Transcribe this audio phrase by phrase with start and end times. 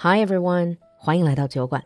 [0.00, 1.82] Hi everyone，欢迎来到酒馆。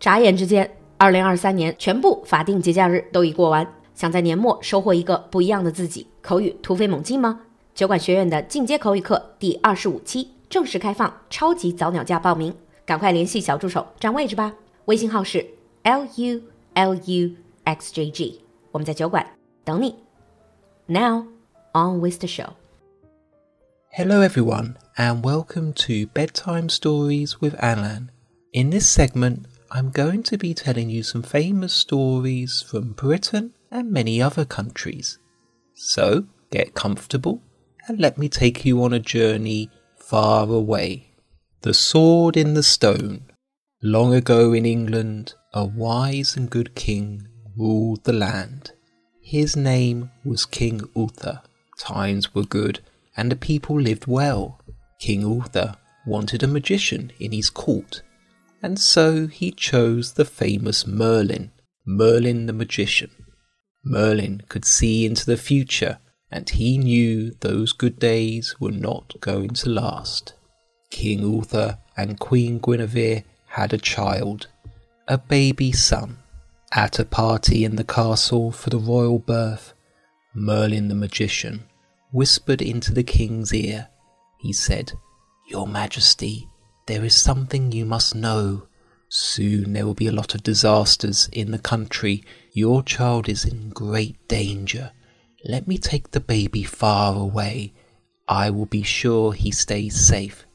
[0.00, 3.64] 眨眼之间，二零二三年全部法定节假日都已过完。
[3.94, 7.42] 想在年末收获一个不一样的自己，口语突飞猛进吗？
[7.72, 12.52] 酒馆学院的进阶口语课第二十五期正式开放，超级早鸟价报名，
[12.84, 14.52] 赶快联系小助手占位置吧。
[14.86, 15.46] 微信号是
[15.84, 16.42] l u
[16.74, 18.40] l u x j g，
[18.72, 19.24] 我们在酒馆
[19.62, 19.94] 等你。
[20.86, 21.26] Now
[21.72, 22.48] on with the show.
[23.96, 28.10] Hello, everyone, and welcome to Bedtime Stories with Alan.
[28.52, 33.92] In this segment, I'm going to be telling you some famous stories from Britain and
[33.92, 35.20] many other countries.
[35.74, 37.40] So, get comfortable
[37.86, 41.12] and let me take you on a journey far away.
[41.60, 43.30] The Sword in the Stone.
[43.80, 48.72] Long ago in England, a wise and good king ruled the land.
[49.22, 51.42] His name was King Uther.
[51.78, 52.80] Times were good
[53.16, 54.60] and the people lived well.
[54.98, 58.02] King Uther wanted a magician in his court,
[58.62, 61.50] and so he chose the famous Merlin,
[61.86, 63.10] Merlin the magician.
[63.84, 65.98] Merlin could see into the future,
[66.30, 70.34] and he knew those good days were not going to last.
[70.90, 74.48] King Uther and Queen Guinevere had a child,
[75.06, 76.18] a baby son.
[76.72, 79.74] At a party in the castle for the royal birth,
[80.34, 81.64] Merlin the magician
[82.14, 83.88] whispered into the king's ear.
[84.38, 84.92] He said,
[85.48, 86.48] Your Majesty,
[86.86, 88.68] there is something you must know.
[89.08, 92.22] Soon there will be a lot of disasters in the country.
[92.52, 94.92] Your child is in great danger.
[95.44, 97.72] Let me take the baby far away.
[98.28, 100.46] I will be sure he stays safe.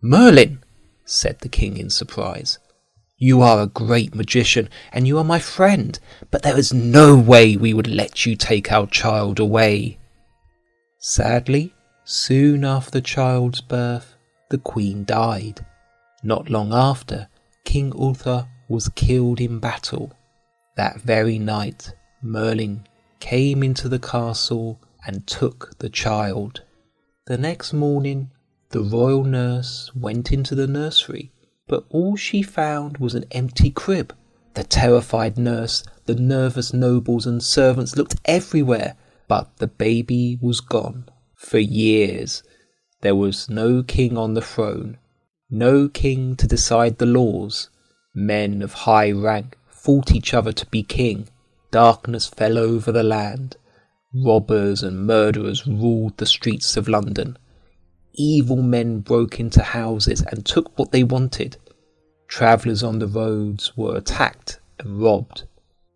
[0.00, 0.62] Merlin,
[1.04, 2.60] said the king in surprise.
[3.18, 5.98] You are a great magician, and you are my friend,
[6.30, 9.98] but there is no way we would let you take our child away.
[11.08, 14.16] Sadly, soon after the child's birth,
[14.50, 15.64] the queen died.
[16.24, 17.28] Not long after,
[17.64, 20.12] King Uther was killed in battle.
[20.76, 22.88] That very night, Merlin
[23.20, 26.62] came into the castle and took the child.
[27.26, 28.32] The next morning,
[28.70, 31.30] the royal nurse went into the nursery,
[31.68, 34.12] but all she found was an empty crib.
[34.54, 38.96] The terrified nurse, the nervous nobles and servants looked everywhere,
[39.28, 41.08] but the baby was gone.
[41.34, 42.42] For years,
[43.02, 44.98] there was no king on the throne,
[45.50, 47.68] no king to decide the laws.
[48.14, 51.28] Men of high rank fought each other to be king.
[51.70, 53.56] Darkness fell over the land.
[54.14, 57.36] Robbers and murderers ruled the streets of London.
[58.14, 61.58] Evil men broke into houses and took what they wanted.
[62.28, 65.44] Travellers on the roads were attacked and robbed.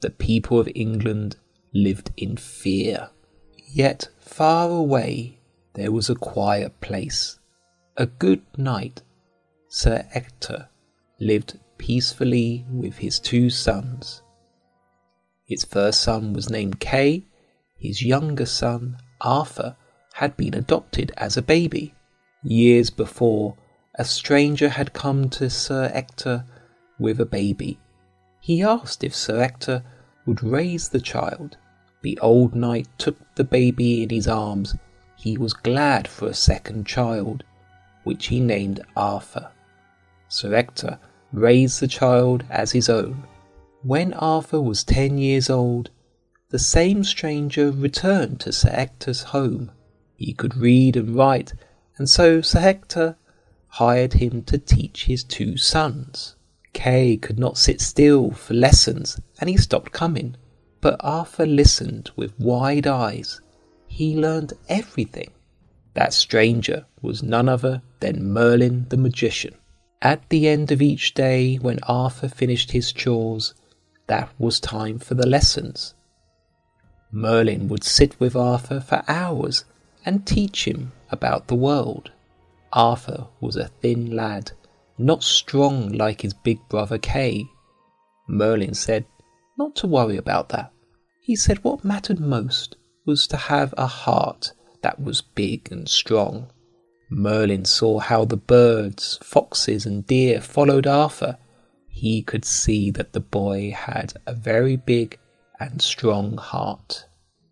[0.02, 1.36] The people of England
[1.74, 3.10] lived in fear.
[3.72, 5.38] Yet far away
[5.74, 7.38] there was a quiet place.
[7.96, 9.02] A good knight,
[9.68, 10.68] Sir Ector,
[11.20, 14.22] lived peacefully with his two sons.
[15.44, 17.26] His first son was named Kay.
[17.78, 19.76] His younger son, Arthur,
[20.14, 21.94] had been adopted as a baby.
[22.42, 23.56] Years before,
[23.94, 26.44] a stranger had come to Sir Ector
[26.98, 27.78] with a baby.
[28.40, 29.84] He asked if Sir Ector
[30.26, 31.56] would raise the child
[32.02, 34.74] the old knight took the baby in his arms.
[35.16, 37.44] He was glad for a second child,
[38.04, 39.50] which he named Arthur.
[40.28, 40.98] Sir Ector
[41.32, 43.24] raised the child as his own.
[43.82, 45.90] When Arthur was ten years old,
[46.50, 49.70] the same stranger returned to Sir Ector's home.
[50.16, 51.52] He could read and write,
[51.96, 53.16] and so Sir Ector
[53.68, 56.34] hired him to teach his two sons.
[56.72, 60.36] Kay could not sit still for lessons, and he stopped coming.
[60.80, 63.40] But Arthur listened with wide eyes.
[63.86, 65.30] He learned everything.
[65.94, 69.54] That stranger was none other than Merlin the magician.
[70.00, 73.52] At the end of each day, when Arthur finished his chores,
[74.06, 75.94] that was time for the lessons.
[77.12, 79.64] Merlin would sit with Arthur for hours
[80.06, 82.10] and teach him about the world.
[82.72, 84.52] Arthur was a thin lad,
[84.96, 87.44] not strong like his big brother Kay.
[88.28, 89.04] Merlin said
[89.60, 90.72] not to worry about that.
[91.20, 94.52] He said what mattered most was to have a heart
[94.82, 96.50] that was big and strong.
[97.10, 101.36] Merlin saw how the birds, foxes, and deer followed Arthur.
[101.88, 105.18] He could see that the boy had a very big
[105.58, 107.04] and strong heart.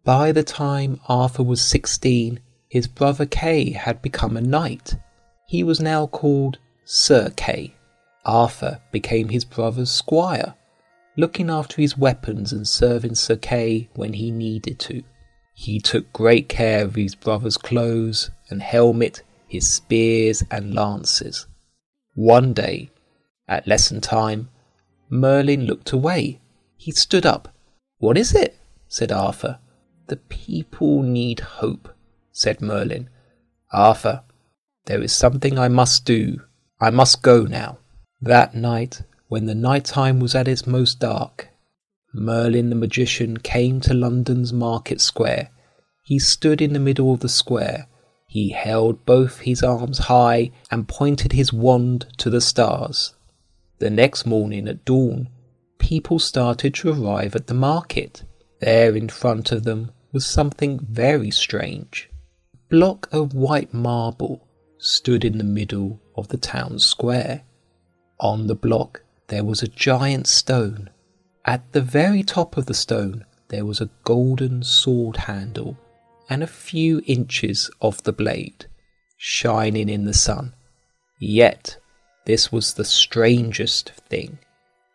[0.02, 4.96] By the time Arthur was sixteen, his brother Kay had become a knight.
[5.46, 7.74] He was now called Sir Kay.
[8.24, 10.54] Arthur became his brother's squire
[11.18, 15.02] looking after his weapons and serving Sir Kay when he needed to.
[15.52, 21.48] He took great care of his brother's clothes and helmet, his spears and lances.
[22.14, 22.90] One day,
[23.48, 24.48] at lesson time,
[25.10, 26.40] Merlin looked away.
[26.76, 27.52] He stood up.
[27.98, 28.56] What is it?
[28.86, 29.58] said Arthur.
[30.06, 31.88] The people need hope,
[32.30, 33.10] said Merlin.
[33.72, 34.22] Arthur,
[34.86, 36.42] there is something I must do.
[36.80, 37.78] I must go now.
[38.20, 41.48] That night, when the night time was at its most dark,
[42.14, 45.50] Merlin the magician came to London's market square.
[46.02, 47.86] He stood in the middle of the square.
[48.26, 53.14] He held both his arms high and pointed his wand to the stars.
[53.78, 55.28] The next morning at dawn,
[55.78, 58.24] people started to arrive at the market.
[58.60, 62.08] There in front of them was something very strange.
[62.54, 64.48] A block of white marble
[64.78, 67.42] stood in the middle of the town square.
[68.20, 70.90] On the block there was a giant stone.
[71.44, 75.78] At the very top of the stone there was a golden sword handle
[76.28, 78.66] and a few inches of the blade
[79.16, 80.54] shining in the sun.
[81.18, 81.78] Yet
[82.24, 84.38] this was the strangest thing.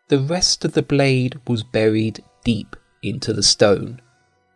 [0.07, 4.01] The rest of the blade was buried deep into the stone.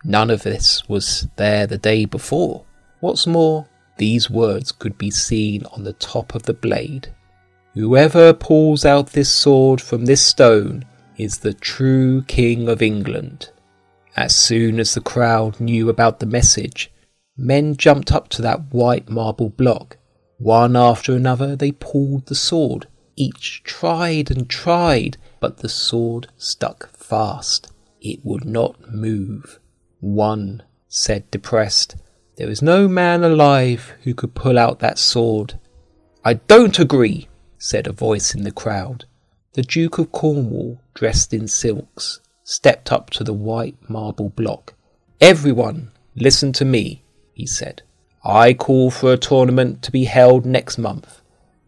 [0.03, 2.65] None of this was there the day before.
[2.99, 7.13] What's more, these words could be seen on the top of the blade.
[7.77, 10.83] Whoever pulls out this sword from this stone
[11.15, 13.51] is the true King of England.
[14.15, 16.91] As soon as the crowd knew about the message,
[17.37, 19.97] men jumped up to that white marble block.
[20.39, 22.87] One after another they pulled the sword.
[23.15, 27.71] Each tried and tried, but the sword stuck fast.
[28.01, 29.59] It would not move.
[29.99, 31.95] One said depressed,
[32.37, 35.59] There is no man alive who could pull out that sword.
[36.25, 37.27] I don't agree,
[37.57, 39.05] said a voice in the crowd.
[39.53, 44.73] The Duke of Cornwall, dressed in silks, stepped up to the white marble block.
[45.19, 47.81] Everyone, listen to me, he said.
[48.23, 51.21] I call for a tournament to be held next month.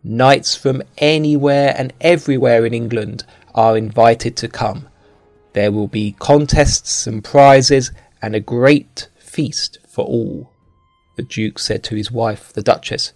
[0.03, 3.23] Knights from anywhere and everywhere in England
[3.55, 4.87] are invited to come.
[5.53, 7.91] There will be contests and prizes
[8.21, 10.51] and a great feast for all.
[11.15, 13.13] The Duke said to his wife, the Duchess,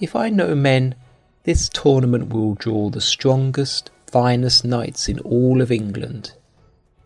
[0.00, 0.94] If I know men,
[1.44, 6.32] this tournament will draw the strongest, finest knights in all of England.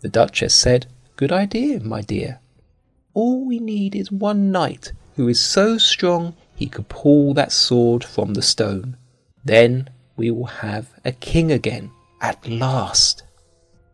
[0.00, 0.87] The Duchess said,
[1.17, 2.38] Good idea, my dear.
[3.14, 8.05] All we need is one knight who is so strong he could pull that sword
[8.05, 8.96] from the stone.
[9.44, 13.25] Then we will have a king again, at last.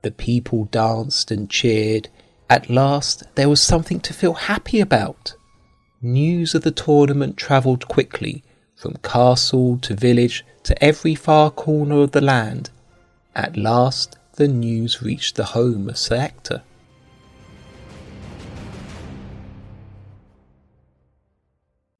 [0.02, 2.11] The people danced and cheered.
[2.50, 5.35] At last there was something to feel happy about.
[6.02, 8.44] News of the tournament travelled quickly
[8.76, 12.71] from castle to village to every far corner of the land.
[13.35, 16.62] At last the news reached the home of Sir Ector.